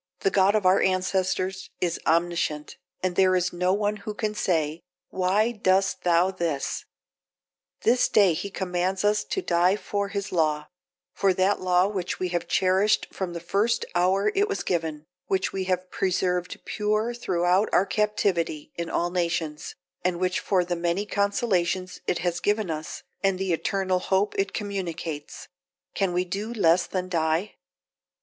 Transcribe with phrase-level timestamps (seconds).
[0.21, 4.81] the God of our ancestors is omniscient, and there is no one who can say,
[5.09, 6.85] Why doest thou this?
[7.81, 10.65] This day He commands us to die for His law;
[11.13, 15.53] for that law which we have cherished from the first hour it was given, which
[15.53, 21.05] we have preserved pure throughout our captivity in all nations, and which for the many
[21.05, 25.47] consolations it has given us, and the eternal hope it communicates,
[25.93, 27.53] can we do less than die?